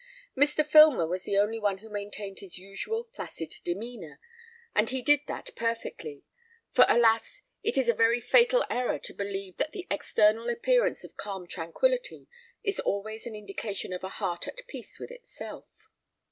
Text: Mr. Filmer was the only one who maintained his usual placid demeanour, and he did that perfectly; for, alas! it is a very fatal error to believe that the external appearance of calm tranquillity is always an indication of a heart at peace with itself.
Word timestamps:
Mr. 0.35 0.65
Filmer 0.65 1.05
was 1.05 1.25
the 1.25 1.37
only 1.37 1.59
one 1.59 1.77
who 1.77 1.87
maintained 1.87 2.39
his 2.39 2.57
usual 2.57 3.03
placid 3.13 3.53
demeanour, 3.63 4.19
and 4.73 4.89
he 4.89 4.99
did 4.99 5.19
that 5.27 5.51
perfectly; 5.55 6.23
for, 6.73 6.85
alas! 6.89 7.43
it 7.61 7.77
is 7.77 7.87
a 7.87 7.93
very 7.93 8.19
fatal 8.19 8.65
error 8.67 8.97
to 8.97 9.13
believe 9.13 9.57
that 9.57 9.73
the 9.73 9.85
external 9.91 10.49
appearance 10.49 11.03
of 11.03 11.15
calm 11.17 11.45
tranquillity 11.45 12.27
is 12.63 12.79
always 12.79 13.27
an 13.27 13.35
indication 13.35 13.93
of 13.93 14.03
a 14.03 14.09
heart 14.09 14.47
at 14.47 14.65
peace 14.65 14.97
with 14.99 15.11
itself. 15.11 15.67